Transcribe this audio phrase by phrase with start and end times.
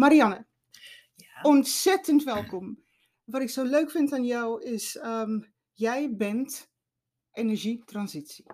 [0.00, 0.46] Marianne,
[1.14, 1.40] Ja.
[1.42, 2.84] ontzettend welkom.
[3.24, 5.40] Wat ik zo leuk vind aan jou is, ehm,
[5.72, 6.70] jij bent
[7.32, 8.44] energietransitie.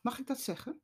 [0.00, 0.80] Mag ik dat zeggen?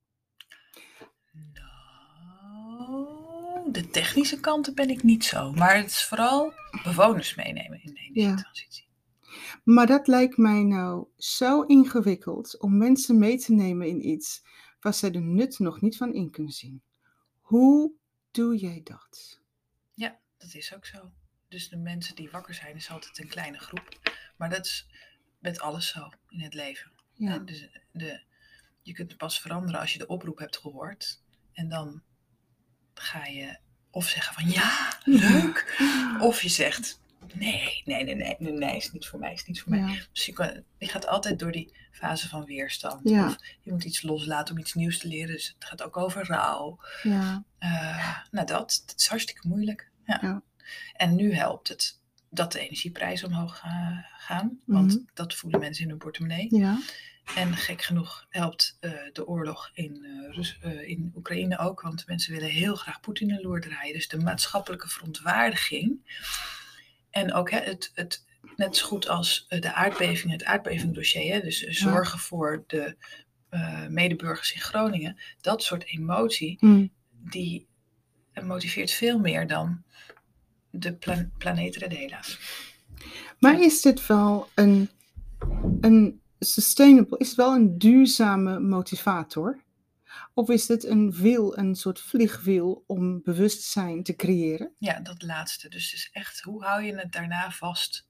[1.53, 5.53] Nou, de technische kanten ben ik niet zo.
[5.53, 6.53] Maar het is vooral
[6.85, 8.87] bewoners meenemen in de energietransitie.
[9.65, 14.43] Maar dat lijkt mij nou zo ingewikkeld om mensen mee te nemen in iets
[14.81, 16.83] waar zij de nut nog niet van in kunnen zien.
[17.41, 17.93] Hoe
[18.35, 19.41] doe jij dat?
[19.95, 21.13] Ja, dat is ook zo.
[21.49, 24.19] Dus de mensen die wakker zijn, is altijd een kleine groep.
[24.37, 24.87] Maar dat is
[25.39, 26.93] met alles zo in het leven.
[27.13, 28.23] Ja, Dus de,
[28.83, 31.21] je kunt het pas veranderen als je de oproep hebt gehoord.
[31.53, 32.03] En dan
[32.95, 33.59] ga je
[33.91, 35.79] of zeggen van ja, leuk.
[36.21, 37.01] Of je zegt
[37.35, 39.79] nee, nee, nee, nee, nee, nee, is niet voor mij, is niet voor mij.
[39.81, 43.09] ja, Dus je, kan, je gaat altijd door die fase van weerstand.
[43.09, 43.27] Ja.
[43.27, 45.35] Of je moet iets loslaten om iets nieuws te leren.
[45.35, 46.79] Dus het gaat ook over rouw.
[47.03, 49.91] ja, Eh, nou, dat, dat is hartstikke moeilijk.
[50.07, 50.43] Ja.
[50.97, 52.01] En nu helpt het
[52.31, 54.59] dat de energieprijzen omhoog ga- gaan.
[54.65, 55.03] Want Mhm.
[55.15, 56.47] dat voelen mensen in hun portemonnee.
[56.51, 56.79] ja,
[57.35, 61.81] En gek genoeg helpt eh, de oorlog in, eh, Rus- in Oekraïne ook.
[61.81, 63.93] Want mensen willen heel graag Poetin een loer draaien.
[63.95, 65.99] Dus de maatschappelijke verontwaardiging.
[67.15, 68.25] En ook hè, het, het,
[68.57, 71.33] net zo goed als eh, de aardbeving, het aardbevingdossier.
[71.35, 72.97] Hè, dus zorgen voor de
[73.49, 75.19] eh, medeburgers in Groningen.
[75.41, 77.67] Dat soort emotie mm, die
[78.43, 79.83] motiveert veel meer dan
[80.71, 82.39] de pla planeet helaas.
[83.39, 84.91] Maar is dit wel een,
[85.81, 89.64] een sustainable, is het wel een duurzame motivator?
[90.35, 94.75] Of is dit een wiel, een soort vliegwiel om bewustzijn te creëren?
[94.79, 95.69] Ja, dat laatste.
[95.69, 98.07] Dus het is echt, hoe hou je het daarna vast?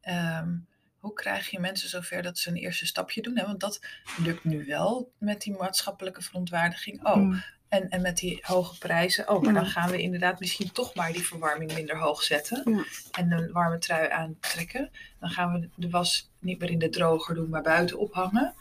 [0.00, 0.56] Ehm,
[0.98, 3.38] hoe krijg je mensen zover dat ze een eerste stapje doen?
[3.38, 3.46] Hè?
[3.46, 3.80] Want dat
[4.16, 7.04] lukt nu wel met die maatschappelijke verontwaardiging.
[7.06, 9.28] Oh, Mm, en, en met die hoge prijzen.
[9.28, 12.84] Oh, maar dan gaan we inderdaad misschien toch maar die verwarming minder hoog zetten.
[13.10, 14.90] En een warme trui aantrekken.
[15.20, 18.54] Dan gaan we de was niet meer in de droger doen, maar buiten ophangen.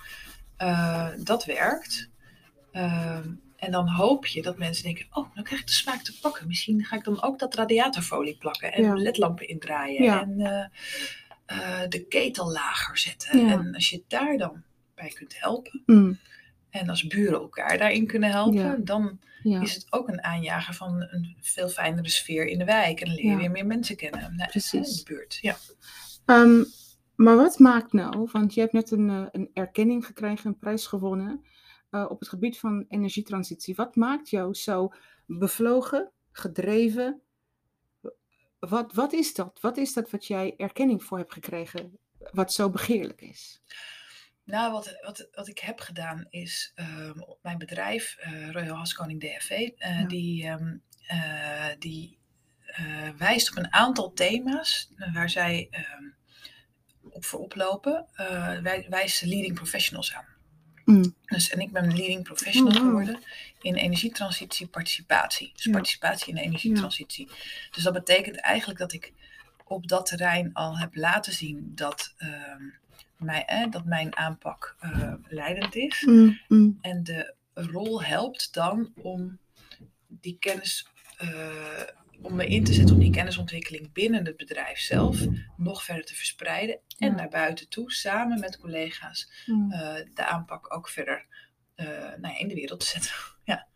[0.58, 2.10] Eh, dat werkt.
[2.76, 6.20] Ehm, en dan hoop je dat mensen denken: Oh, dan krijg ik de smaak te
[6.22, 6.48] pakken.
[6.48, 8.74] Misschien ga ik dan ook dat radiatorfolie plakken.
[8.74, 8.94] En Ja.
[8.94, 10.04] ledlampen indraaien.
[10.04, 10.22] Ja.
[10.22, 10.66] En eh,
[11.46, 13.40] eh, de ketel lager zetten.
[13.40, 13.52] Ja.
[13.52, 14.64] En als je daar dan
[14.96, 15.82] bij kunt helpen.
[15.86, 16.20] mm,
[16.70, 18.86] En als buren elkaar daarin kunnen helpen.
[18.86, 19.20] Dan
[19.62, 23.00] is het ook een aanjager van een veel fijnere sfeer in de wijk.
[23.00, 24.74] En dan leer je weer meer mensen kennen nou, Precies.
[24.90, 25.38] in de buurt.
[25.42, 25.56] Ja.
[26.26, 26.64] Ehm,
[27.16, 30.86] maar wat maakt nou, want je hebt net een, eh, een erkenning gekregen, een prijs
[30.88, 31.46] gewonnen
[31.96, 33.76] eh, op het gebied van energietransitie.
[33.76, 34.94] Wat maakt jou zo
[35.26, 37.22] bevlogen, gedreven?
[38.60, 39.58] Wat, wat is dat?
[39.62, 41.98] Wat is dat wat jij erkenning voor hebt gekregen,
[42.32, 43.62] wat zo begeerlijk is?
[44.44, 49.50] Nou, wat, wat, wat ik heb gedaan is ehm, mijn bedrijf, eh Royal Haskoning DFV,
[49.50, 50.08] eh, Ja.
[50.08, 50.78] die, ehm,
[51.08, 52.18] eh, die
[53.18, 56.04] wijst op een aantal thema's waar zij ehm,
[57.10, 58.08] op voor oplopen.
[58.62, 60.35] Wij wijst leading professionals aan.
[60.86, 62.86] Mm, Dus, en ik ben een leading professional Oh, wow.
[62.88, 63.20] geworden
[63.62, 65.52] in energietransitie participatie.
[65.56, 65.72] Dus Ja.
[65.72, 67.30] participatie in de energietransitie.
[67.72, 69.14] Dus dat betekent eigenlijk dat ik
[69.64, 72.64] op dat terrein al heb laten zien dat, ehm,
[73.18, 76.02] mij, eh, dat mijn aanpak eh, leidend is.
[76.06, 79.38] mm, mm, En de rol helpt dan om
[80.08, 80.88] die kennis,
[81.18, 81.82] eh,
[82.22, 85.26] om me in te zetten op die kennisontwikkeling binnen het bedrijf zelf
[85.58, 86.80] nog verder te verspreiden.
[86.98, 87.16] En Ja.
[87.16, 89.72] naar buiten toe, samen met collega's, mm.
[89.72, 91.26] eh, de aanpak ook verder
[91.76, 93.12] eh, nou ja, in de wereld te zetten.
[93.46, 93.68] Ja.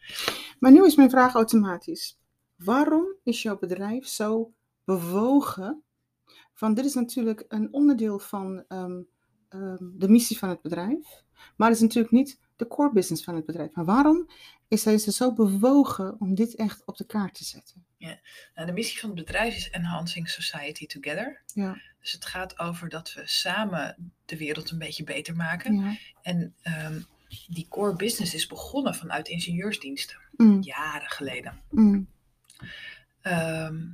[0.59, 2.19] Maar nu is mijn vraag automatisch.
[2.55, 5.83] Waarom is jouw bedrijf zo bewogen?
[6.53, 9.01] Van dit is natuurlijk een onderdeel van ehm,
[9.49, 11.23] ehm, de missie van het bedrijf,
[11.57, 13.71] maar het is natuurlijk niet de core business van het bedrijf.
[13.73, 14.29] Maar waarom
[14.69, 17.85] is hij ze zo bewogen om dit echt op de kaart te zetten?
[18.55, 21.41] Nou, de missie van het bedrijf is Enhancing Society Together.
[21.53, 25.75] Ja, Dus het gaat over dat we samen de wereld een beetje beter maken.
[25.75, 27.01] ja, En ehm,
[27.47, 31.61] die core business is begonnen vanuit ingenieursdiensten, mm, jaren geleden.
[31.69, 32.07] mm,
[33.21, 33.87] Ehm,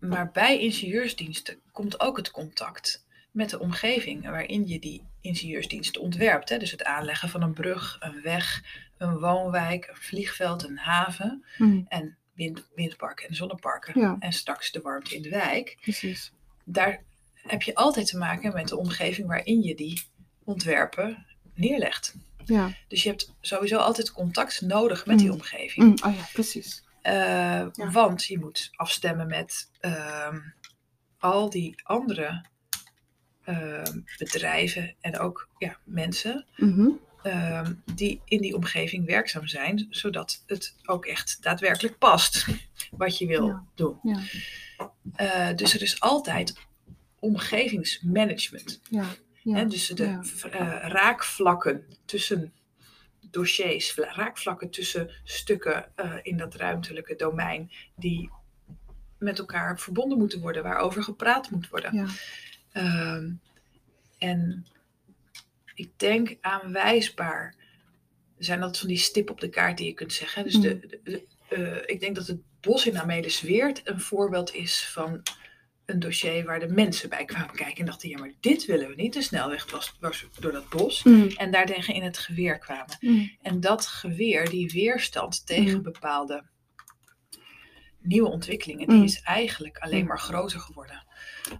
[0.00, 6.48] maar bij ingenieursdiensten komt ook het contact met de omgeving waarin je die ingenieursdiensten ontwerpt.
[6.48, 6.58] Hè?
[6.58, 8.62] Dus het aanleggen van een brug, een weg,
[8.98, 14.00] een woonwijk, een vliegveld, een haven mm, en wind, windparken en zonneparken.
[14.00, 14.16] Ja.
[14.18, 15.76] En straks de warmte in de wijk.
[15.80, 16.32] precies.
[16.64, 17.02] Daar
[17.34, 20.02] heb je altijd te maken met de omgeving waarin je die
[20.44, 22.14] ontwerpen neerlegt.
[22.44, 25.32] Ja, Dus je hebt sowieso altijd contact nodig met die Mm.
[25.34, 25.86] omgeving.
[25.86, 26.82] mm, oh ja, precies.
[27.02, 30.38] Eh, Want je moet afstemmen met ehm,
[31.18, 32.44] al die andere
[33.50, 36.46] ehm, bedrijven en ook ja, mensen.
[36.56, 36.88] Mhm,
[37.22, 42.46] ehm, die in die omgeving werkzaam zijn, zodat het ook echt daadwerkelijk past
[42.90, 43.64] wat je wil Ja.
[43.74, 43.98] doen.
[44.02, 44.20] Ja.
[45.14, 46.54] Eh, dus er is altijd
[47.18, 48.80] omgevingsmanagement.
[48.90, 49.04] Ja.
[49.42, 49.56] Ja.
[49.56, 50.04] Hè, dus de
[50.50, 52.52] eh, raakvlakken tussen
[53.30, 58.30] dossiers, vla- raakvlakken tussen stukken eh, in dat ruimtelijke domein, die
[59.18, 62.08] met elkaar verbonden moeten worden, waarover gepraat moet worden.
[62.72, 63.30] Ehm,
[64.18, 64.66] en
[65.74, 67.54] ik denk aanwijsbaar
[68.38, 70.44] zijn dat van die stip op de kaart die je kunt zeggen.
[70.44, 74.86] Dus de, de- de- eh, ik denk dat het bos in Amelisweert een voorbeeld is
[74.92, 75.22] van
[75.86, 78.94] een dossier waar de mensen bij kwamen kijken en dachten, ja maar dit willen we
[78.94, 79.12] niet.
[79.12, 81.02] De snelweg was, was door dat bos.
[81.02, 81.26] Mm.
[81.36, 82.96] En daartegen in het geweer kwamen.
[83.00, 83.30] Mm.
[83.42, 85.82] En dat geweer, die weerstand tegen Mm.
[85.82, 86.44] bepaalde
[87.98, 91.04] nieuwe ontwikkelingen, die is eigenlijk alleen maar groter geworden.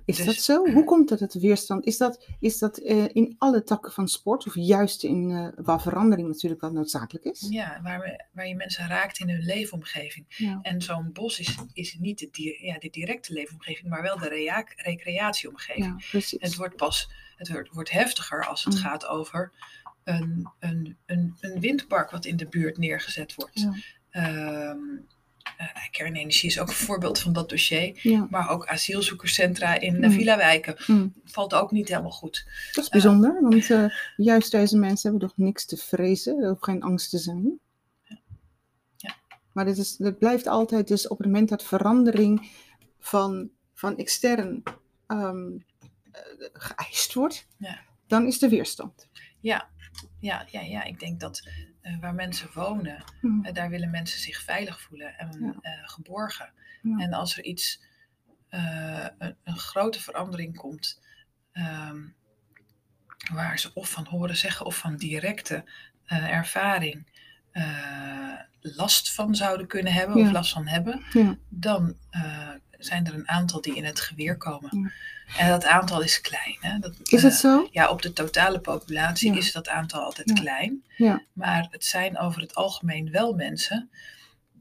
[0.05, 0.65] Is Dus- dat zo?
[0.75, 1.87] Hoe komt dat het weerstand?
[1.87, 5.81] Is dat, is dat eh, in alle takken van sport of juist in eh, waar
[5.81, 7.47] verandering natuurlijk wel noodzakelijk is?
[7.51, 10.25] Ja, waar, we, waar je mensen raakt in hun leefomgeving.
[10.29, 10.59] Ja.
[10.63, 14.29] En zo'n bos is, is niet de, di- ja, de directe leefomgeving, maar wel de
[14.29, 15.85] rea- recreatieomgeving.
[15.85, 16.41] Ja, precies.
[16.41, 18.81] Het wordt pas het wordt, wordt heftiger als het Mm.
[18.81, 19.53] gaat over
[20.05, 23.61] een, een, een, een windpark wat in de buurt neergezet wordt.
[24.11, 24.77] Ja.
[25.61, 27.99] Ehm, eh, kernenergie is ook een voorbeeld van dat dossier.
[28.03, 30.05] Ja, Maar ook asielzoekerscentra in mm.
[30.05, 30.11] Mm.
[30.11, 31.15] villa-wijken mm.
[31.25, 32.47] valt ook niet helemaal goed.
[32.73, 33.85] dat is bijzonder, want eh,
[34.17, 37.59] juist deze mensen hebben toch niks te vrezen, of geen angst te zijn.
[38.97, 39.17] Ja.
[39.53, 42.51] Maar dit, is, dit blijft altijd dus op het moment dat verandering
[42.99, 44.63] van, van extern
[45.07, 45.51] ehm,
[46.13, 46.21] eh,
[46.53, 47.79] geëist wordt, Ja.
[48.07, 49.09] dan is er weerstand.
[49.41, 49.69] Ja,
[50.21, 50.85] ja, ja, ja.
[50.85, 51.43] ik denk dat
[51.83, 53.45] eh, waar mensen wonen, Mm.
[53.45, 55.55] eh, daar willen mensen zich veilig voelen en Ja.
[55.61, 56.53] eh, geborgen.
[56.83, 56.99] Ja.
[56.99, 57.89] En als er iets,
[58.49, 61.01] een, een grote verandering komt,
[61.53, 61.99] ehm,
[63.33, 65.65] waar ze of van horen zeggen of van directe
[66.07, 67.07] ervaring
[68.61, 70.27] last van zouden kunnen hebben Ja.
[70.27, 71.03] of last van hebben,
[71.49, 71.97] dan
[72.81, 74.93] zijn er een aantal die in het geweer komen.
[75.39, 76.57] En dat aantal is klein.
[76.61, 76.79] Hè?
[76.79, 77.69] Dat, Is eh, het zo?
[77.71, 79.39] ja, op de totale populatie Ja.
[79.39, 80.35] is dat aantal altijd Ja.
[80.35, 80.85] klein.
[80.97, 81.23] Ja.
[81.33, 83.91] Maar het zijn over het algemeen wel mensen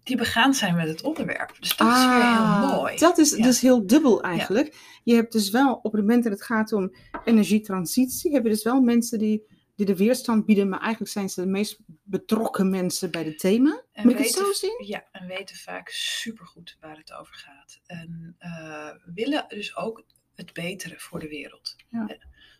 [0.03, 1.55] die begaan zijn met het onderwerp.
[1.59, 2.93] Dus dat is weer heel mooi.
[2.93, 3.43] Ah, Dat is Ja.
[3.43, 4.75] dus heel dubbel eigenlijk.
[5.03, 6.91] Je hebt dus wel, op het moment dat het gaat om
[7.25, 9.43] energietransitie, heb je dus wel mensen die,
[9.79, 13.83] die de weerstand bieden, maar eigenlijk zijn ze de meest betrokken mensen bij het thema.
[13.91, 14.83] En Moet ik het weten- zo zien?
[14.87, 17.79] Ja, en weten vaak supergoed waar het over gaat.
[17.85, 20.03] En eh, willen dus ook
[20.35, 21.75] het betere voor de wereld.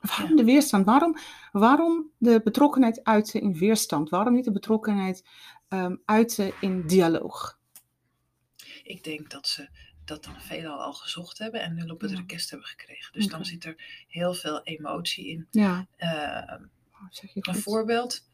[0.01, 0.86] Waarom de weerstand?
[0.86, 1.18] Waarom,
[1.51, 4.10] waarom de betrokkenheid uiten in weerstand?
[4.10, 5.25] Waarom niet de betrokkenheid
[5.68, 7.60] ehm, uiten in dialoog?
[8.83, 9.69] Ik denk dat ze
[10.06, 12.18] dat dan veelal al gezocht hebben en nul op het Ja.
[12.18, 13.13] request hebben gekregen.
[13.13, 15.48] Dus dan zit er heel veel emotie in.
[15.51, 16.66] Ja, Eh, oh,
[17.09, 18.27] zeg je een voorbeeld.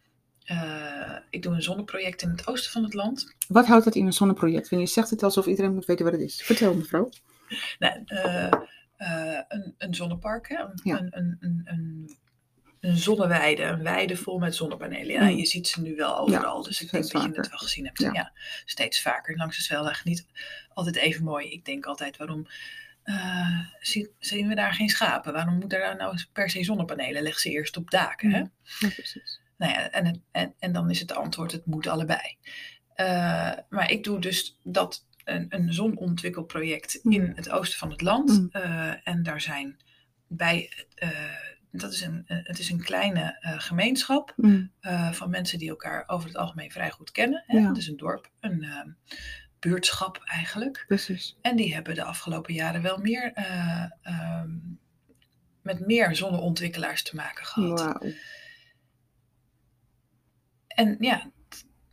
[0.43, 3.35] eh, ik doe een zonneproject in het oosten van het land.
[3.47, 4.69] Wat houdt dat in een zonneproject?
[4.69, 6.41] Want je zegt het alsof iedereen moet weten wat het is.
[6.43, 7.09] Vertel mevrouw.
[7.79, 8.51] Nou, eh,
[8.97, 10.59] eh, een, een zonnepark, hè?
[10.63, 10.97] Een, Ja.
[10.99, 15.13] een, een, een, zonneweide, een weide vol met zonnepanelen.
[15.13, 15.37] Ja, Mm.
[15.37, 17.99] je ziet ze nu wel overal, dus ik denk dat je het wel gezien hebt.
[18.01, 18.13] Ja.
[18.13, 18.31] Ja.
[18.65, 19.37] steeds vaker.
[19.37, 20.25] Langs de snelweg niet
[20.73, 21.51] altijd even mooi.
[21.51, 22.47] Ik denk altijd, waarom
[23.05, 25.33] eh, zien, zien we daar geen schapen?
[25.33, 27.23] Waarom moet er nou per se zonnepanelen?
[27.23, 28.37] Leg ze eerst op daken, hè?
[28.37, 29.41] Ja, ja, precies.
[29.57, 32.37] Nou ja, en, en, en dan is het antwoord, het moet allebei.
[32.95, 37.11] Eh, maar ik doe dus dat, een, een zonontwikkelproject Mm.
[37.11, 38.29] in het oosten van het land.
[38.29, 38.49] Mm.
[38.51, 39.77] Eh, en daar zijn
[40.27, 40.69] bij,
[41.71, 44.71] dat is een, het is een kleine gemeenschap Mm,
[45.11, 47.43] van mensen die elkaar over het algemeen vrij goed kennen.
[47.47, 47.57] Hè?
[47.57, 47.67] Ja.
[47.67, 48.65] Het is een dorp, een
[49.69, 50.83] buurtschap eigenlijk.
[50.87, 51.37] precies.
[51.41, 54.49] En die hebben de afgelopen jaren wel meer, eh, ehm,
[55.61, 57.97] met meer zonneontwikkelaars te maken gehad.
[60.67, 61.31] En ja,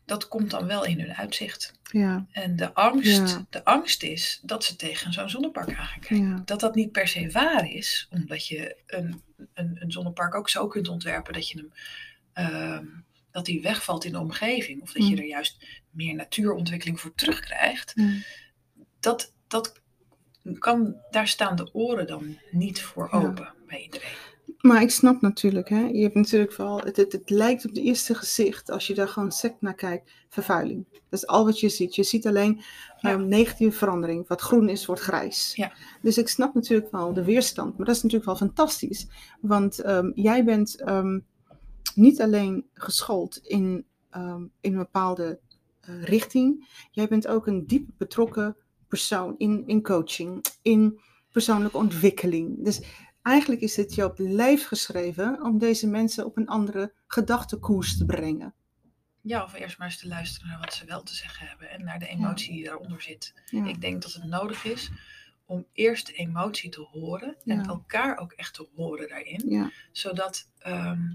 [0.05, 1.73] dat komt dan wel in hun uitzicht.
[1.83, 3.47] Ja, En de angst, Ja.
[3.51, 6.29] de angst is dat ze tegen zo'n zonnepark aan gaan kijken.
[6.29, 9.23] ja, Dat dat niet per se waar is, omdat je een,
[9.55, 11.73] een, een zonnepark ook zo kunt ontwerpen dat je hem
[12.33, 12.87] ehm,
[13.31, 14.83] dat die wegvalt in de omgeving.
[14.83, 15.19] Of dat je Mm.
[15.21, 17.93] er juist meer natuurontwikkeling voor terugkrijgt.
[17.95, 18.11] ja.
[19.01, 19.81] Dat, dat
[20.59, 23.19] kan, daar staan de oren dan niet voor Ja.
[23.19, 24.09] open bij iedereen.
[24.61, 25.81] Maar ik snap natuurlijk, hè.
[25.81, 29.09] Je hebt natuurlijk wel, het, het, het lijkt op het eerste gezicht, als je daar
[29.09, 30.87] gewoon sec naar kijkt, vervuiling.
[30.91, 31.95] Dat is al wat je ziet.
[31.95, 32.63] Je ziet alleen
[33.01, 33.11] Ja.
[33.11, 34.29] ehm, negatieve verandering.
[34.29, 35.53] Wat groen is, wordt grijs.
[35.55, 35.73] Ja.
[36.03, 37.77] Dus ik snap natuurlijk wel de weerstand.
[37.77, 39.07] Maar dat is natuurlijk wel fantastisch.
[39.41, 41.19] Want ehm, jij bent ehm,
[41.95, 45.52] niet alleen geschoold in, ehm, in een bepaalde eh,
[45.87, 46.69] richting.
[46.91, 48.57] Jij bent ook een diep betrokken
[48.89, 52.65] persoon in, in coaching, in persoonlijke ontwikkeling.
[52.65, 52.81] Dus
[53.23, 58.05] eigenlijk is het je op lijf geschreven om deze mensen op een andere gedachtekoers te
[58.05, 58.55] brengen.
[59.21, 61.85] Ja, of eerst maar eens te luisteren naar wat ze wel te zeggen hebben en
[61.85, 63.35] naar de emotie die daaronder zit.
[63.47, 63.67] Ja.
[63.67, 64.91] Ik denk dat het nodig is
[65.45, 67.65] om eerst de emotie te horen en Ja.
[67.65, 69.71] elkaar ook echt te horen daarin.
[69.93, 71.13] Zodat ehm,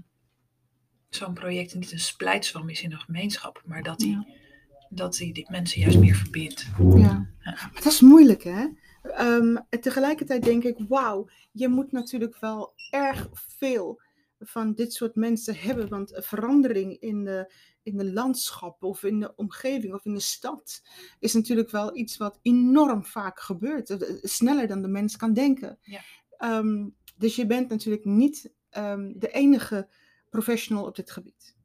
[1.08, 4.46] zo'n project niet een splijtswam is in een gemeenschap, maar dat die.
[4.90, 6.66] Dat die, die mensen juist meer verbindt.
[6.96, 7.28] Ja,
[7.74, 8.66] dat is moeilijk hè.
[9.02, 14.00] Ehm, en tegelijkertijd denk ik, wauw, je moet natuurlijk wel erg veel
[14.38, 15.88] van dit soort mensen hebben.
[15.88, 17.52] Want een verandering in de,
[17.82, 20.82] in de landschap of in de omgeving of in de stad
[21.18, 23.90] is natuurlijk wel iets wat enorm vaak gebeurt.
[23.90, 25.78] Eh, eh, Sneller dan de mens kan denken.
[25.82, 26.00] Ja.
[26.36, 29.88] Ehm, dus je bent natuurlijk niet ehm, de enige
[30.30, 31.56] professional op dit gebied.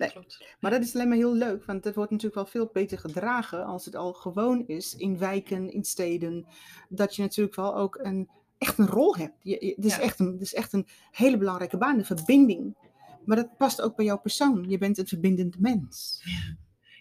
[0.00, 0.10] Nee.
[0.10, 0.44] Klopt.
[0.60, 3.64] Maar dat is alleen maar heel leuk, want het wordt natuurlijk wel veel beter gedragen
[3.64, 6.46] als het al gewoon is in wijken, in steden.
[6.88, 8.28] Dat je natuurlijk wel ook een,
[8.58, 9.36] echt een rol hebt.
[9.42, 10.00] Je, je- het, is Ja.
[10.02, 12.76] echt een, het is echt een hele belangrijke baan, de verbinding.
[13.24, 14.68] Maar dat past ook bij jouw persoon.
[14.68, 16.22] Je bent een verbindend mens.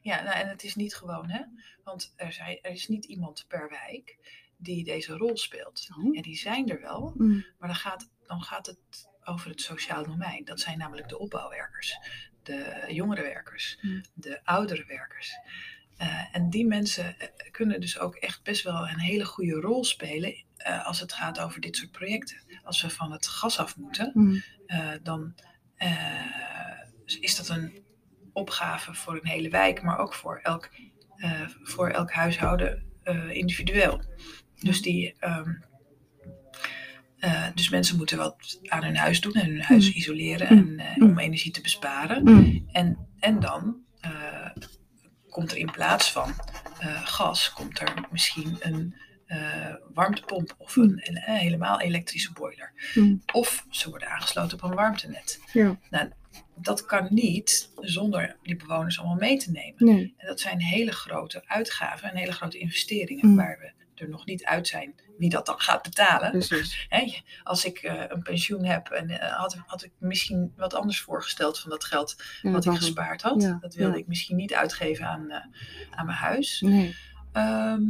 [0.02, 1.42] Ja, nou, en het is niet gewoon, hè?
[1.84, 4.18] Want er, zijn, er is niet iemand per wijk
[4.58, 5.88] die deze rol speelt.
[5.98, 6.16] Oh.
[6.18, 10.04] En die zijn er wel, Mm, maar dan gaat, dan gaat het over het sociaal
[10.04, 10.46] domein.
[10.46, 11.98] Dat zijn namelijk de opbouwwerkers,
[12.50, 14.04] de jongerenwerkers, Mm.
[14.14, 15.38] de oudere werkers.
[15.98, 19.84] Eh, en die mensen eh, kunnen dus ook echt best wel een hele goede rol
[19.84, 22.38] spelen eh, als het gaat over dit soort projecten.
[22.64, 25.36] Als we van het gas af moeten, mm, eh, dan
[27.20, 27.84] is dat een
[28.34, 30.70] opgave voor een hele wijk, maar ook voor elk,
[31.64, 32.86] voor elk huishouden
[33.32, 34.04] individueel.
[34.56, 35.54] Dus, die, ehm,
[37.20, 39.94] eh, dus mensen moeten wat aan hun huis doen en hun huis Mm.
[39.96, 40.80] isoleren Mm.
[40.80, 41.10] en, eh, Mm.
[41.10, 42.24] om energie te besparen.
[42.24, 42.68] mm.
[42.72, 44.50] En, en dan eh,
[45.30, 46.34] komt er in plaats van
[47.04, 48.96] gas, komt er misschien een
[49.94, 52.74] warmtepomp of een, een, helemaal elektrische boiler.
[53.34, 55.40] Of ze worden aangesloten op een warmtenet.
[55.54, 55.78] Ja,
[56.62, 59.86] Dat kan niet zonder die bewoners allemaal mee te nemen.
[59.86, 60.14] nee.
[60.18, 64.46] En dat zijn hele grote uitgaven en hele grote investeringen waar we er nog niet
[64.46, 66.32] uit zijn wie dat dan gaat betalen.
[66.32, 66.86] Precies.
[66.90, 71.02] Hè, als ik eh, een pensioen heb en eh, had, had ik misschien wat anders
[71.02, 73.42] voorgesteld van dat geld Ja, wat ik gespaard had.
[73.42, 74.00] Ja, dat wilde ja.
[74.00, 75.46] ik misschien niet uitgeven aan, eh,
[75.90, 76.62] aan mijn huis.
[76.62, 76.96] Nee.
[77.32, 77.84] Ehm,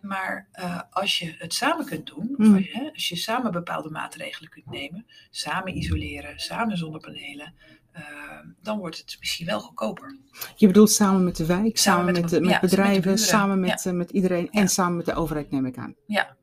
[0.00, 0.48] maar
[0.90, 2.54] als je het samen kunt doen, of Mm.
[2.54, 7.54] als je, hè, als je samen bepaalde maatregelen kunt nemen, samen isoleren, samen zonnepanelen,
[7.92, 10.18] ehm, dan wordt het misschien wel goedkoper.
[10.56, 13.84] Je bedoelt samen met de wijk, samen, Samen met de- met ja, bedrijven, samen met,
[13.92, 14.60] met iedereen Ja.
[14.60, 15.94] en samen met de overheid, neem ik aan.
[16.06, 16.36] Ja,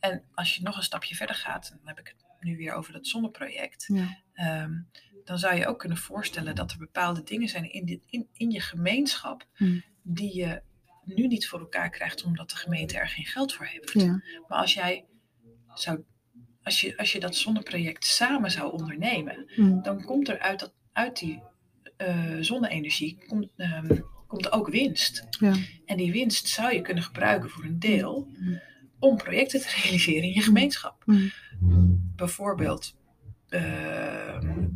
[0.00, 2.92] en als je nog een stapje verder gaat, dan heb ik het nu weer over
[2.92, 3.88] dat zonneproject.
[4.32, 4.72] Ehm,
[5.24, 8.50] dan zou je ook kunnen voorstellen dat er bepaalde dingen zijn in, dit, in, in
[8.50, 9.82] je gemeenschap Hmm.
[10.02, 10.62] die je
[11.04, 13.94] nu niet voor elkaar krijgt omdat de gemeente er geen geld voor heeft.
[14.48, 15.04] Maar als jij
[15.74, 16.04] zou,
[16.62, 19.82] als je, als je dat zonneproject samen zou ondernemen, Mm.
[19.82, 21.42] dan komt er uit, dat, uit die
[21.96, 25.26] eh, zonne-energie komt, ehm, komt ook winst.
[25.40, 25.54] Ja.
[25.86, 28.60] En die winst zou je kunnen gebruiken voor een deel Mm.
[28.98, 31.02] om projecten te realiseren in je gemeenschap.
[31.06, 31.32] Mm.
[32.16, 32.96] Bijvoorbeeld
[33.48, 34.66] ehm,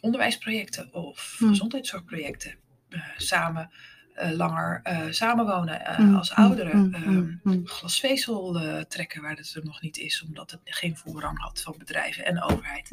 [0.00, 1.48] onderwijsprojecten of Mm.
[1.48, 2.54] gezondheidszorgprojecten.
[2.88, 3.70] Eh, samen
[4.14, 5.84] eh, langer samenwonen
[6.16, 6.94] als ouderen.
[6.94, 8.52] Ehm, glasvezel
[8.88, 12.42] trekken waar het er nog niet is, omdat het geen voorrang had van bedrijven en
[12.42, 12.90] overheid.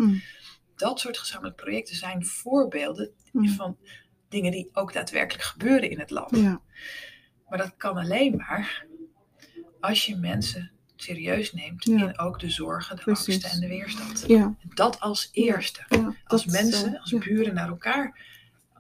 [0.82, 3.50] Dat soort gezamenlijke projecten zijn voorbeelden Mm.
[3.50, 3.78] van
[4.30, 6.36] dingen die ook daadwerkelijk gebeuren in het land.
[6.38, 6.62] Ja.
[7.50, 8.86] Maar dat kan alleen maar
[9.80, 11.98] als je mensen serieus neemt Ja.
[12.08, 13.28] in ook de zorgen, de Precies.
[13.34, 14.24] angsten en de weerstand.
[14.28, 14.56] Ja.
[14.74, 15.86] Dat als eerste.
[15.90, 16.16] ja.
[16.24, 18.20] Als mensen, eh, als buren naar elkaar,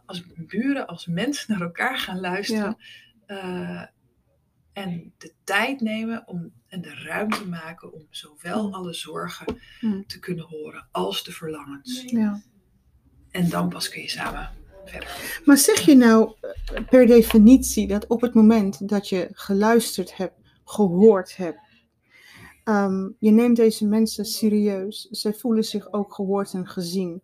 [0.05, 2.77] als buren, als mensen naar elkaar gaan luisteren.
[3.25, 3.83] eh,
[4.73, 8.73] en de tijd nemen om, en de ruimte maken om zowel Mm.
[8.73, 10.05] alle zorgen Mm.
[10.07, 12.03] te kunnen horen als de verlangens.
[12.05, 12.41] Ja.
[13.31, 14.49] En dan pas kun je samen
[14.85, 15.41] verder.
[15.45, 20.33] Maar zeg je nou eh, per definitie dat op het moment dat je geluisterd hebt,
[20.65, 21.59] gehoord hebt,
[22.63, 27.21] ehm, je neemt deze mensen serieus, zij voelen zich ook gehoord en gezien,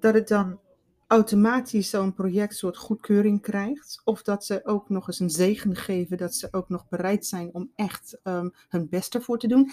[0.00, 0.58] dat het dan
[1.06, 4.00] automatisch zo'n project soort goedkeuring krijgt?
[4.04, 7.54] Of dat ze ook nog eens een zegen geven, dat ze ook nog bereid zijn
[7.54, 9.70] om echt ehm, hun best ervoor te doen?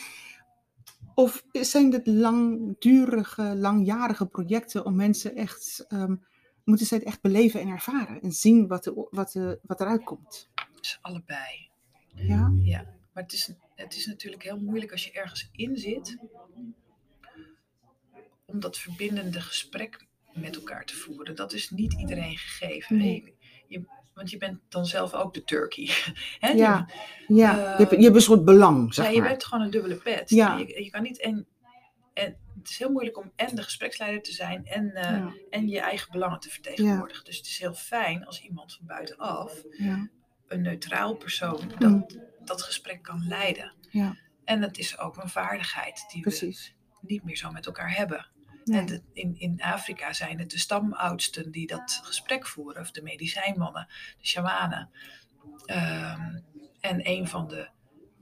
[1.15, 6.15] Of zijn dit langdurige, langjarige projecten om mensen echt ehm,
[6.63, 10.03] moeten ze het echt beleven en ervaren en zien wat, er, wat, er, wat eruit
[10.03, 10.49] komt.
[10.79, 11.69] Dus allebei.
[12.15, 12.51] Ja?
[12.61, 12.83] Ja,
[13.13, 16.17] maar het is, het is natuurlijk heel moeilijk als je ergens in zit.
[18.45, 21.35] Om dat verbindende gesprek met elkaar te voeren.
[21.35, 22.97] Dat is niet iedereen gegeven.
[22.97, 23.35] Nee.
[23.67, 25.89] Je, want je bent dan zelf ook de turkey.
[26.39, 26.55] Ja, Je-
[27.35, 27.55] ja.
[27.55, 30.29] je, hebt, je hebt een soort belang, zeg ja, je bent gewoon een dubbele pet.
[30.29, 30.57] Ja.
[30.57, 31.47] Je, je kan niet en,
[32.13, 35.67] en het is heel moeilijk om en de gespreksleider te zijn en, eh, Ja, en
[35.67, 37.25] je eigen belangen te vertegenwoordigen.
[37.25, 40.09] Dus het is heel fijn als iemand van buitenaf, ja,
[40.47, 43.73] een neutraal persoon, dat, dat gesprek kan leiden.
[43.89, 46.75] ja, En het is ook een vaardigheid die we precies.
[47.01, 48.27] niet meer zo met elkaar hebben.
[48.71, 48.79] Nee.
[48.79, 53.01] En de- in, in Afrika zijn het de stamoudsten die dat gesprek voeren, of de
[53.01, 53.87] medicijnmannen,
[54.19, 54.89] de shamanen.
[55.65, 56.39] Ehm,
[56.79, 57.69] en een van de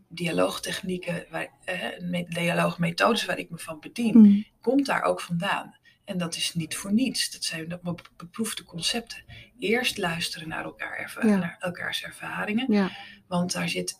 [0.07, 5.77] dialoogtechnieken, waar, eh, me- dialoogmethodes waar ik me van bedien, Mm, komt daar ook vandaan.
[6.05, 7.31] En dat is niet voor niets.
[7.31, 9.23] Dat zijn be- beproefde concepten.
[9.59, 11.35] Eerst luisteren naar, elkaar, Ja.
[11.35, 12.73] naar elkaars ervaringen.
[12.73, 12.91] Ja,
[13.27, 13.97] Want daar zit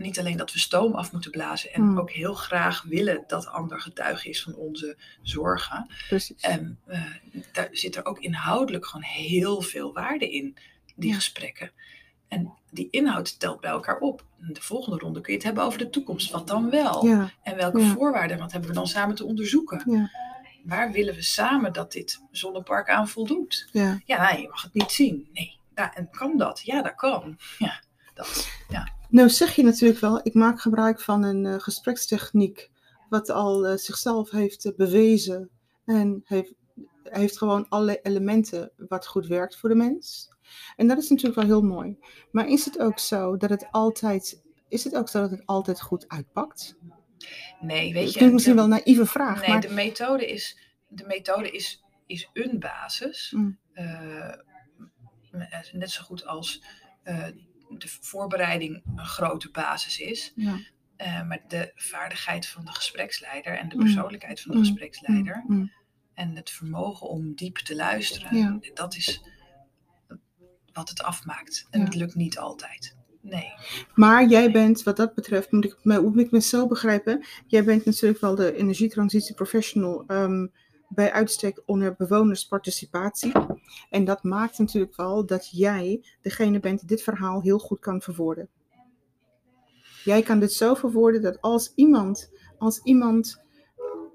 [0.00, 1.72] niet alleen dat we stoom af moeten blazen.
[1.72, 1.98] En Mm.
[1.98, 5.90] ook heel graag willen dat ander getuige is van onze zorgen.
[6.08, 6.42] precies.
[6.42, 7.02] En eh,
[7.52, 10.56] daar zit er ook inhoudelijk gewoon heel veel waarde in,
[10.96, 11.14] die Ja.
[11.14, 11.70] gesprekken.
[12.28, 14.24] En die inhoud telt bij elkaar op.
[14.38, 16.30] De volgende ronde kun je het hebben over de toekomst.
[16.30, 17.06] Wat dan wel?
[17.06, 17.92] Ja, En welke Ja.
[17.92, 18.38] voorwaarden?
[18.38, 19.82] Wat hebben we dan samen te onderzoeken?
[19.92, 20.10] ja,
[20.64, 23.68] Waar willen we samen dat dit zonnepark aan voldoet?
[23.72, 24.00] ja.
[24.04, 25.28] Ja, je mag het niet zien.
[25.32, 25.58] Nee.
[25.74, 26.60] Ja, en kan dat?
[26.64, 27.38] Ja, dat kan.
[27.58, 27.80] Ja,
[28.14, 28.48] dat.
[29.10, 32.70] Nou zeg je natuurlijk wel, ik maak gebruik van een eh, gesprekstechniek
[33.08, 35.50] wat al eh, zichzelf heeft eh, bewezen
[35.84, 36.52] en heeft,
[37.02, 40.28] heeft gewoon alle elementen wat goed werkt voor de mens.
[40.76, 41.98] En dat is natuurlijk wel heel mooi.
[42.30, 45.80] Maar is het ook zo dat het altijd, is het ook zo dat het altijd
[45.80, 46.76] goed uitpakt?
[47.60, 48.16] Nee, weet Dat je.
[48.16, 51.84] klinkt misschien de- wel een naïeve vraag, Nee, maar de methode is, de methode is,
[52.06, 53.32] is een basis.
[53.36, 53.58] Mm.
[55.72, 56.62] Net zo goed als
[57.78, 60.32] de voorbereiding een grote basis is.
[60.36, 60.58] ja,
[60.96, 63.82] Eh, maar de vaardigheid van de gespreksleider en de Mm.
[63.82, 64.64] persoonlijkheid van de Mm.
[64.64, 65.72] gespreksleider mm,
[66.14, 68.58] en het vermogen om diep te luisteren, Ja.
[68.74, 69.22] dat is
[70.72, 71.66] wat het afmaakt.
[71.70, 71.84] En Ja.
[71.84, 72.96] het lukt niet altijd.
[73.20, 73.52] Nee.
[73.94, 77.64] Maar jij bent, wat dat betreft, moet ik, me- moet ik me zo begrijpen, jij
[77.64, 80.46] bent natuurlijk wel de energietransitie professional ehm,
[80.90, 83.32] bij uitstek onder bewonersparticipatie.
[83.90, 88.00] En dat maakt natuurlijk wel dat jij degene bent die dit verhaal heel goed kan
[88.00, 88.48] verwoorden.
[90.04, 93.42] Jij kan dit zo verwoorden dat als iemand, als iemand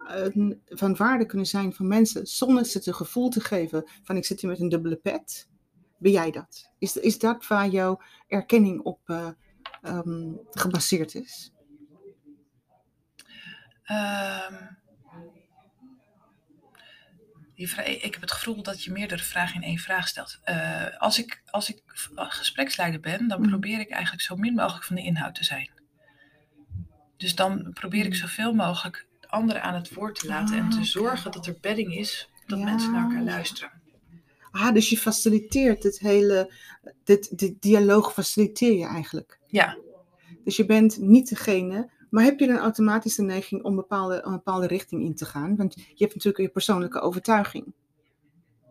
[0.07, 4.25] eh, van waarde kunnen zijn van mensen, zonder ze het gevoel te geven van ik
[4.25, 5.49] zit hier met een dubbele pet,
[5.97, 6.71] ben jij dat?
[6.79, 9.29] Is, is dat waar jouw erkenning op eh,
[9.81, 11.53] ehm, gebaseerd is?
[13.83, 14.84] Vra-
[17.55, 20.39] ik heb het gevoel dat je meerdere vragen in één vraag stelt.
[20.43, 23.47] Eh, als ik, als ik v- gespreksleider ben, dan Mm.
[23.49, 25.69] probeer ik eigenlijk zo min mogelijk van de inhoud te zijn.
[27.17, 28.15] Dus dan probeer ik Mm.
[28.17, 31.95] zoveel mogelijk anderen aan het woord te laten en Ah, te zorgen dat er bedding
[31.95, 32.65] is, dat Ja.
[32.65, 33.71] mensen naar elkaar luisteren.
[34.51, 36.53] Ah, dus je faciliteert het hele,
[37.03, 39.39] dit, dit dialoog faciliteer je eigenlijk.
[39.47, 39.77] Ja,
[40.43, 44.31] Dus je bent niet degene, maar heb je dan automatisch de neiging om bepaalde, een
[44.31, 45.55] bepaalde richting in te gaan?
[45.55, 47.73] Want je hebt natuurlijk je persoonlijke overtuiging.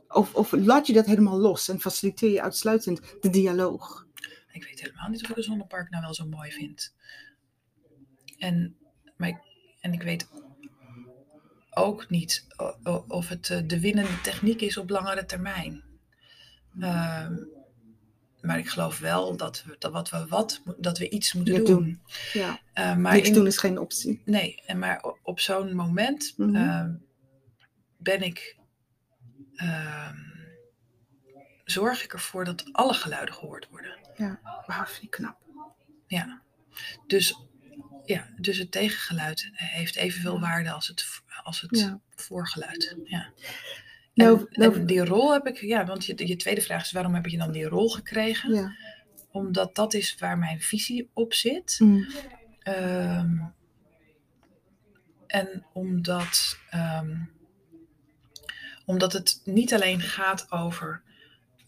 [0.08, 4.06] Of, of laat je dat helemaal los en faciliteer je uitsluitend de dialoog?
[4.52, 6.94] ik weet helemaal niet of ik een zonnepark nou wel zo mooi vind.
[8.38, 8.76] En,
[9.16, 9.38] maar ik,
[9.80, 10.28] en ik weet
[11.70, 12.46] ook niet
[13.08, 15.84] of het eh, de winnende techniek is op langere termijn.
[16.80, 17.34] Ehm,
[18.44, 21.58] maar ik geloof wel dat we, dat wat we, wat, dat we iets moeten Ja,
[21.64, 21.66] doen.
[21.82, 22.00] doen.
[22.32, 24.22] Ja, Eh, maar niks in- doen is geen optie.
[24.24, 26.56] Nee, en maar op zo'n moment Mhm.
[26.56, 26.94] ehm,
[27.96, 28.56] ben ik.
[29.54, 30.16] ehm,
[31.64, 33.98] zorg ik ervoor dat alle geluiden gehoord worden.
[34.16, 35.38] Ja, wauw, vind ik knap.
[36.06, 36.42] Ja.
[37.06, 37.34] Dus,
[38.04, 41.06] ja, dus het tegengeluid heeft evenveel waarde als het,
[41.42, 42.00] als het Ja.
[42.14, 42.96] voorgeluid.
[43.04, 43.32] Ja.
[44.14, 46.92] Nou, en, nou- en die rol heb ik, ja, want je, je tweede vraag is
[46.92, 48.54] waarom heb je dan die rol gekregen?
[48.54, 48.76] Ja.
[49.30, 51.76] Omdat dat is waar mijn visie op zit.
[51.78, 52.06] Mm.
[52.58, 53.36] Ehm,
[55.26, 57.16] en omdat, ehm,
[58.84, 61.02] omdat het niet alleen gaat over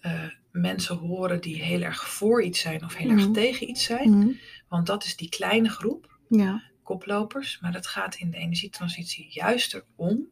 [0.01, 4.11] eh, mensen horen die heel erg voor iets zijn of heel erg tegen iets zijn.
[4.11, 4.39] Mm.
[4.69, 7.61] Want dat is die kleine groep Ja, koplopers.
[7.61, 10.29] Maar het gaat in de energietransitie juist erom,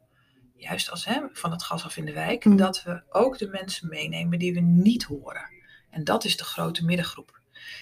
[0.57, 2.57] juist als hè, van het gas af in de wijk, Mhm.
[2.57, 5.51] dat we ook de mensen meenemen die we niet horen.
[5.91, 7.41] En dat is de grote middengroep.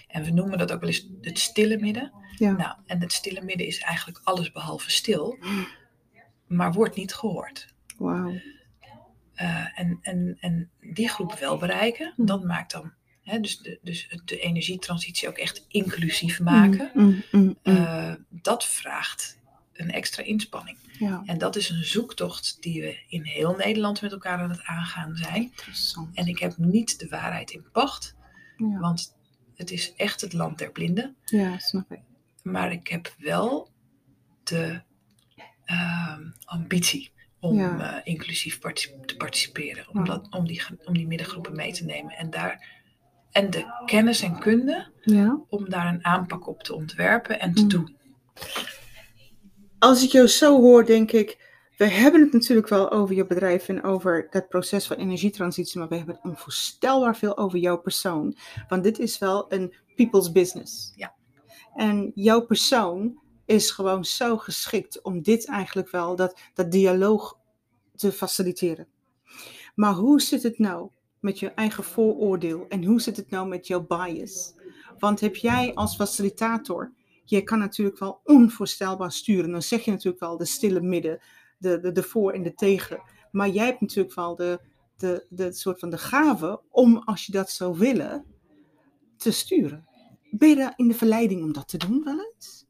[0.09, 2.13] En we noemen dat ook wel eens het stille midden.
[2.39, 2.51] ja.
[2.51, 5.39] Nou, en het stille midden is eigenlijk alles behalve stil,
[6.47, 7.75] maar wordt niet gehoord.
[7.99, 8.41] Wauw.
[9.35, 12.27] Eh, en, en, en die groep wel bereiken, Mm.
[12.27, 12.93] dat maakt dan
[13.41, 16.91] dus, de, dus de energietransitie ook echt inclusief maken.
[16.95, 17.57] Mm, mm, mm, mm.
[17.77, 19.39] Eh, dat vraagt
[19.73, 20.79] een extra inspanning.
[21.05, 24.62] Ja, En dat is een zoektocht die we in heel Nederland met elkaar aan het
[24.65, 25.43] aangaan zijn.
[25.43, 26.17] interessant.
[26.17, 28.15] En ik heb niet de waarheid in pacht.
[28.57, 29.15] Ja, Want
[29.55, 31.17] het is echt het land der blinden.
[31.25, 32.01] ja snap ik.
[32.43, 33.71] Maar ik heb wel
[34.43, 34.83] de
[35.65, 37.95] ehm, ambitie om Ja.
[37.97, 39.88] eh, inclusief te participeren.
[39.88, 42.12] Om, dat, om, die, om die middengroepen mee te nemen.
[42.17, 42.69] En, daar,
[43.31, 45.41] en de kennis en kunde Ja.
[45.49, 47.69] om daar een aanpak op te ontwerpen en te Mm.
[47.69, 47.97] doen.
[49.83, 51.38] Als ik jou zo hoor, denk ik,
[51.77, 55.88] we hebben het natuurlijk wel over je bedrijf en over dat proces van energietransitie, maar
[55.88, 58.37] we hebben het onvoorstelbaar veel over jouw persoon.
[58.68, 60.92] Want dit is wel een people's business.
[60.97, 61.14] Ja.
[61.75, 67.38] En jouw persoon is gewoon zo geschikt om dit eigenlijk wel, dat, dat dialoog
[67.97, 68.87] te faciliteren.
[69.75, 70.90] Maar hoe zit het nou
[71.21, 74.55] met je eigen vooroordeel en hoe zit het nou met jouw bias?
[74.99, 76.92] Want heb jij als facilitator
[77.25, 79.51] je kan natuurlijk wel onvoorstelbaar sturen.
[79.51, 81.21] Dan zeg je natuurlijk wel de stille midden,
[81.59, 83.03] de, de, de voor en de tegen.
[83.31, 84.61] Maar jij hebt natuurlijk wel de,
[84.97, 88.25] de, de soort van de gave om, als je dat zou willen,
[89.17, 89.87] te sturen.
[90.31, 92.67] Ben je daar in de verleiding om dat te doen wel eens?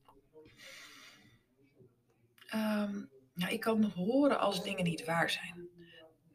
[2.47, 3.01] Ehm,
[3.35, 5.69] nou, ik kan horen als dingen niet waar zijn.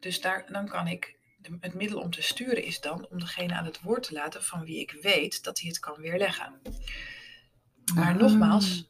[0.00, 1.16] Dus daar, dan kan ik.
[1.60, 4.64] Het middel om te sturen is dan om degene aan het woord te laten van
[4.64, 6.60] wie ik weet dat hij het kan weerleggen.
[7.94, 8.20] Maar Ah.
[8.20, 8.88] nogmaals,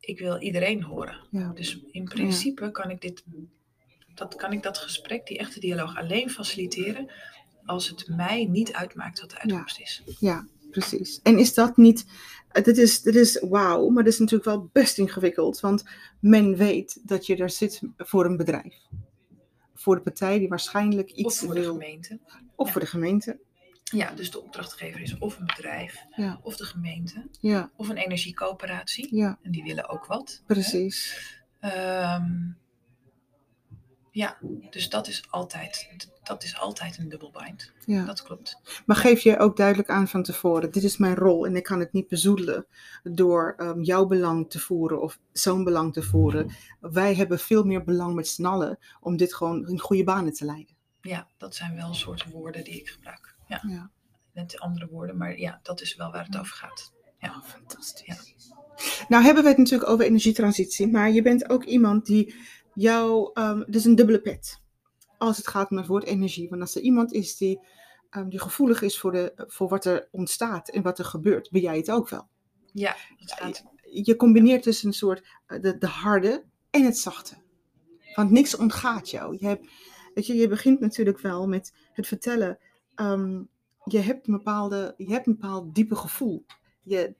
[0.00, 1.16] ik wil iedereen horen.
[1.30, 1.52] Ja.
[1.54, 3.24] Dus in principe kan ik dit,
[4.14, 7.10] dat, kan ik dat gesprek, die echte dialoog, alleen faciliteren
[7.64, 10.02] als het mij niet uitmaakt wat de uitkomst is.
[10.18, 11.20] Ja, precies.
[11.22, 12.06] En is dat niet,
[12.62, 15.60] dit is, dit is wauw, maar dat is natuurlijk wel best ingewikkeld.
[15.60, 15.84] Want
[16.20, 18.74] men weet dat je daar zit voor een bedrijf.
[19.74, 22.18] Voor de partij die waarschijnlijk Of iets voor de gemeente.
[22.54, 23.38] Of voor de gemeente.
[23.92, 26.40] Ja, dus de opdrachtgever is of een bedrijf, Ja.
[26.42, 29.16] of de gemeente, Ja, of een energiecoöperatie.
[29.16, 30.42] ja, En die willen ook wat.
[30.46, 31.26] precies.
[31.60, 32.30] Ehm,
[34.10, 34.38] ja,
[34.70, 35.88] dus dat is altijd,
[36.22, 37.72] dat is altijd een dubbel bind.
[37.86, 38.04] Ja.
[38.04, 38.60] Dat klopt.
[38.86, 41.80] Maar geef je ook duidelijk aan van tevoren, dit is mijn rol en ik kan
[41.80, 42.66] het niet bezoedelen
[43.02, 46.50] door ehm, jouw belang te voeren of zo'n belang te voeren.
[46.80, 50.44] Wij hebben veel meer belang met z'n allen om dit gewoon in goede banen te
[50.44, 50.74] leiden.
[51.00, 53.31] Ja, dat zijn wel een soort woorden die ik gebruik.
[53.48, 53.90] Ja, Ja.
[54.32, 56.92] net andere woorden, maar ja, dat is wel waar het over gaat.
[57.18, 57.28] Ja.
[57.28, 58.50] Oh, fantastisch.
[59.08, 62.34] Nou hebben we het natuurlijk over energietransitie, maar je bent ook iemand die
[62.74, 63.32] jou,
[63.66, 64.60] is een dubbele pet
[65.22, 66.48] als het gaat om het woord energie.
[66.48, 67.60] Want als er iemand is die,
[68.10, 71.60] ehm, die gevoelig is voor, de, voor wat er ontstaat en wat er gebeurt, ben
[71.60, 72.28] jij het ook wel.
[72.72, 73.64] Ja, dat gaat.
[73.90, 77.34] Je combineert dus een soort eh, de, de harde en het zachte.
[78.14, 79.36] Want niks ontgaat jou.
[79.38, 79.66] Je, hebt,
[80.14, 82.58] weet je, je begint natuurlijk wel met het vertellen.
[82.94, 83.42] Ehm,
[83.84, 86.44] je, hebt een bepaalde, je hebt een bepaald diepe gevoel.
[86.80, 87.14] Je,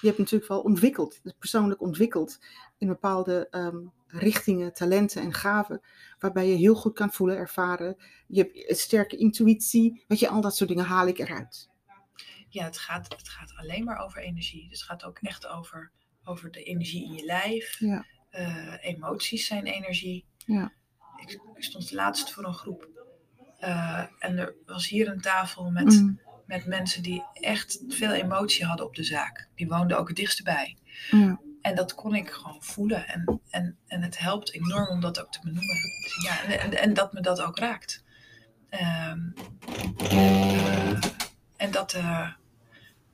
[0.00, 2.38] je hebt natuurlijk wel ontwikkeld, dus persoonlijk ontwikkeld
[2.78, 5.80] in bepaalde ehm, richtingen, talenten en gaven.
[6.18, 7.96] Waarbij je heel goed kan voelen, ervaren.
[8.26, 10.04] Je hebt een sterke intuïtie.
[10.08, 11.68] Weet je, al dat soort dingen haal ik eruit.
[12.48, 14.68] Ja, het gaat, het gaat alleen maar over energie.
[14.68, 15.92] Dus het gaat ook echt over,
[16.24, 17.78] over de energie in je lijf.
[17.78, 18.06] Ja.
[18.30, 20.26] Eh, emoties zijn energie.
[20.36, 20.72] Ja.
[21.16, 22.88] Ik, ik stond laatst voor een groep.
[23.60, 28.64] Eh, en er was hier een tafel met, Mm, met mensen die echt veel emotie
[28.64, 29.48] hadden op de zaak.
[29.54, 30.76] Die woonden ook het dichtst bij.
[31.62, 33.08] En dat kon ik gewoon voelen.
[33.08, 35.76] En, en, en het helpt enorm om dat ook te benoemen.
[36.22, 38.04] Ja, en, en, en dat me dat ook raakt.
[38.68, 39.20] Ehm,
[39.98, 40.90] eh,
[41.56, 42.28] en dat, eh,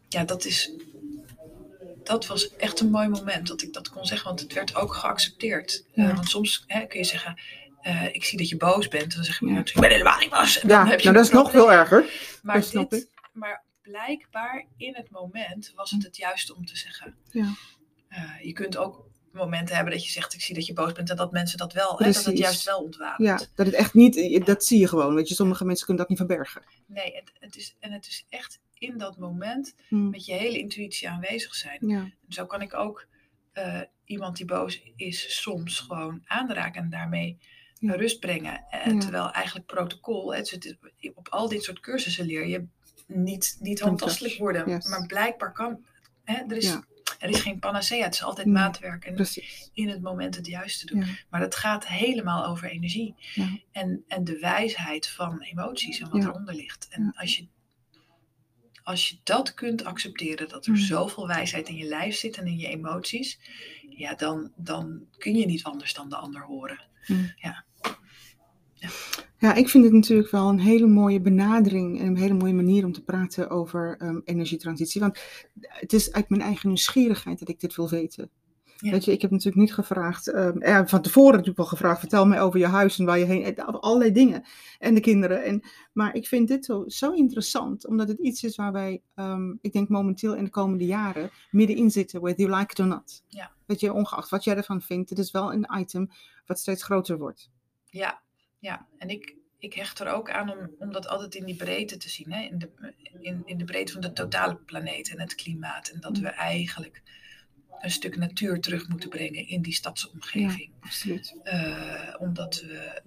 [0.08, 0.70] ja, dat is.
[2.02, 4.94] Dat was echt een mooi moment dat ik dat kon zeggen, want het werd ook
[4.94, 5.84] geaccepteerd.
[5.94, 7.40] Want soms hè, kun je zeggen:
[7.86, 9.02] eh, Ik zie dat je boos bent.
[9.10, 9.58] En dan zeg je: Ja.
[9.58, 10.60] Ik ben helemaal niet boos.
[10.60, 12.04] En dan Ja, heb je nou dat is nog veel erger.
[12.42, 16.76] maar, Dat snap dit, maar blijkbaar in het moment was het het juiste om te
[16.76, 17.16] zeggen.
[17.30, 17.54] Ja.
[18.08, 21.10] Eh, je kunt ook momenten hebben dat je zegt, ik zie dat je boos bent
[21.10, 23.28] en dat mensen dat wel, hè, dat het juist wel ontwapent.
[23.28, 25.14] Ja, dat het echt niet, dat zie je gewoon.
[25.14, 26.62] Weet je, sommige mensen kunnen dat niet verbergen.
[26.86, 30.58] Nee, het, het is, en het is echt in dat moment Mm, met je hele
[30.58, 31.78] intuïtie aanwezig zijn.
[31.88, 33.06] Ja, Zo kan ik ook
[33.52, 37.38] eh, iemand die boos is soms gewoon aanraken en daarmee
[37.78, 37.92] Ja.
[37.94, 38.64] rust brengen.
[38.70, 38.98] Eh, Ja.
[38.98, 40.76] Terwijl eigenlijk protocol, het, het-
[41.14, 42.66] op al dit soort cursussen leer je
[43.06, 44.68] niet, niet handtastelijk worden.
[44.68, 44.86] Yes.
[44.88, 45.84] Maar blijkbaar kan,
[46.24, 46.84] hè, er, is, Ja.
[47.18, 49.70] er is geen panacea, het is altijd Nee, maatwerk en precies.
[49.72, 51.04] in het moment het juiste doen.
[51.30, 53.58] Maar het gaat helemaal over energie Ja.
[53.72, 56.88] en, en de wijsheid van emoties en wat eronder ligt.
[56.90, 57.46] En als je
[58.82, 60.78] als je dat kunt accepteren, dat er Mm.
[60.78, 63.38] zoveel wijsheid in je lijf zit en in je emoties,
[63.90, 66.80] ja, dan, dan kun je niet anders dan de ander horen.
[69.38, 72.84] Ja, ik vind het natuurlijk wel een hele mooie benadering en een hele mooie manier
[72.84, 75.00] om te praten over ehm, energietransitie.
[75.00, 75.18] Want
[75.60, 78.30] het is uit mijn eigen nieuwsgierigheid dat ik dit wil weten.
[78.78, 78.90] Ja.
[78.90, 82.26] Weet je, ik heb natuurlijk niet gevraagd, ehm, eh, van tevoren natuurlijk wel gevraagd, vertel
[82.26, 84.44] mij over je huis en waar je heen, en allerlei dingen.
[84.78, 85.44] En de kinderen.
[85.44, 85.62] En,
[85.92, 89.72] maar ik vind dit zo, zo interessant, omdat het iets is waar wij, ehm, ik
[89.72, 93.22] denk momenteel in de komende jaren, middenin zitten, whether you like it or not.
[93.28, 93.52] Ja.
[93.66, 96.10] Weet je, ongeacht wat jij ervan vindt, het is wel een item
[96.46, 97.50] wat steeds groter wordt.
[97.90, 98.22] Ja,
[98.58, 98.86] ja.
[98.98, 102.08] en ik, ik hecht er ook aan om, om dat altijd in die breedte te
[102.08, 102.32] zien.
[102.32, 102.42] Hè?
[102.42, 105.88] In, de, in, in de breedte van de totale planeet en het klimaat.
[105.88, 107.02] En dat we eigenlijk
[107.80, 110.70] een stuk natuur terug moeten brengen in die stadsomgeving.
[110.80, 111.36] Absoluut.
[111.42, 113.02] Eh, omdat, we,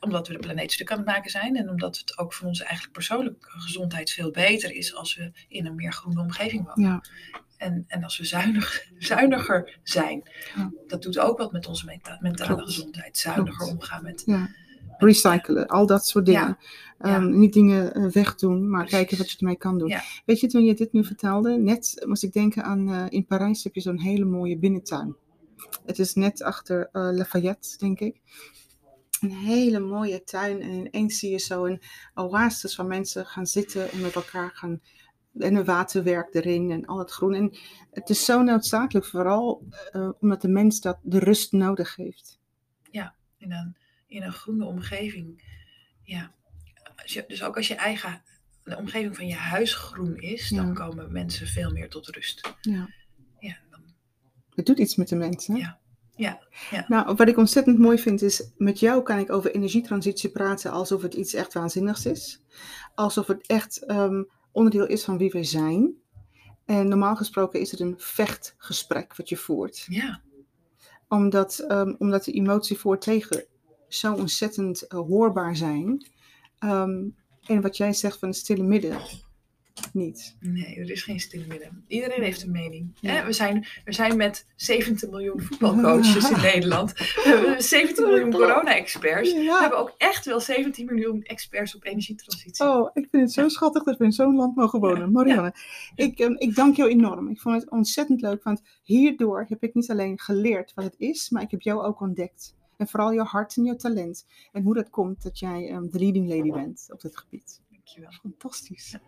[0.00, 1.56] omdat we de planeet stuk aan het maken zijn.
[1.56, 5.66] En omdat het ook voor onze eigenlijk persoonlijke gezondheid veel beter is als we in
[5.66, 6.90] een meer groene omgeving wonen.
[6.90, 7.02] Ja,
[7.56, 10.22] En, en als we zuinig, zuiniger zijn.
[10.56, 10.70] Ja.
[10.86, 12.70] Dat doet ook wat met onze menta- mentale Klopt.
[12.72, 13.18] gezondheid.
[13.18, 13.72] Zuiniger Klopt.
[13.72, 14.48] omgaan met ja.
[14.98, 16.40] Recyclen, al dat soort dingen.
[16.40, 16.58] Ja,
[17.04, 18.98] Ehm, Niet dingen eh, wegdoen, maar Precies.
[18.98, 19.88] kijken wat je ermee kan doen.
[19.88, 20.02] Ja.
[20.24, 23.64] Weet je, toen je dit nu vertelde, net moest ik denken aan, eh, in Parijs
[23.64, 25.16] heb je zo'n hele mooie binnentuin.
[25.86, 28.20] Het is net achter eh, Lafayette, denk ik.
[29.20, 31.82] Een hele mooie tuin en ineens zie je zo een
[32.14, 34.80] oasis waar mensen gaan zitten en met elkaar gaan...
[35.38, 37.34] En een waterwerk erin en al het groen.
[37.34, 37.56] En
[37.90, 39.66] het is zo noodzakelijk, vooral
[40.20, 42.38] omdat de mens dat de rust nodig heeft.
[43.38, 43.76] in een,
[44.14, 45.42] in een groene omgeving.
[46.02, 46.34] Ja.
[47.26, 48.22] Dus ook als je eigen,
[48.64, 52.54] de omgeving van je huis groen is, dan komen mensen veel meer tot rust.
[52.60, 52.88] Ja.
[53.38, 53.80] Ja, dan,
[54.54, 55.56] Het doet iets met de mensen.
[55.56, 55.80] Ja.
[56.16, 56.84] ja, ja.
[56.88, 61.02] Nou, wat ik ontzettend mooi vind is, met jou kan ik over energietransitie praten alsof
[61.02, 62.42] het iets echt waanzinnigs is.
[62.94, 64.22] Alsof het echt ehm,
[64.52, 65.94] onderdeel is van wie wij zijn.
[66.64, 69.86] En normaal gesproken is het een vechtgesprek wat je voert.
[69.88, 70.20] ja,
[71.08, 73.46] Omdat, ehm, omdat de emotie voor tegen
[73.94, 76.06] zo ontzettend eh, hoorbaar zijn.
[76.58, 77.02] Ehm,
[77.46, 78.98] en wat jij zegt van het stille midden,
[79.92, 80.36] niet.
[80.40, 81.84] nee, er is geen stille midden.
[81.86, 82.90] Iedereen heeft een mening.
[83.00, 83.12] Ja.
[83.12, 83.24] Hè?
[83.24, 86.92] We, zijn, we zijn met 70 miljoen voetbalcoaches in Nederland.
[86.92, 89.32] We hebben 17 miljoen corona-experts.
[89.32, 92.64] We hebben ook echt wel 17 miljoen experts op energietransitie.
[92.64, 95.12] Oh, ik vind het zo schattig dat we in zo'n land mogen wonen.
[95.12, 95.54] Marianne,
[95.94, 97.28] Ik, ehm, ik dank jou enorm.
[97.28, 101.30] Ik vond het ontzettend leuk, want hierdoor heb ik niet alleen geleerd wat het is,
[101.30, 102.54] maar ik heb jou ook ontdekt.
[102.76, 104.26] En vooral je hart en je talent.
[104.52, 107.60] En hoe dat komt dat jij ehm, de leading lady bent op dit gebied.
[107.70, 108.10] Dankjewel.
[108.10, 108.98] Fantastisch.